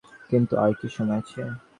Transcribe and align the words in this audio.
কিন্তু, 0.31 0.53
আর 0.63 0.71
কি 0.79 0.87
সময় 0.95 1.19
আছে? 1.21 1.41